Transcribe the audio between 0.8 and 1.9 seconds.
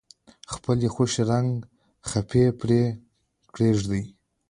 خوښې رنګه